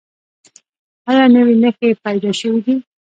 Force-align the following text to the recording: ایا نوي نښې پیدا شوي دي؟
ایا 1.09 1.25
نوي 1.35 1.55
نښې 1.61 1.89
پیدا 2.03 2.31
شوي 2.39 2.59
دي؟ 2.65 2.75